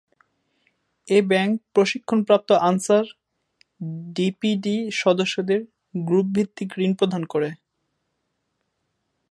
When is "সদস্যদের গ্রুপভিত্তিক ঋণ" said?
5.01-6.91